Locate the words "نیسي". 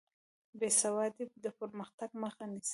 2.51-2.69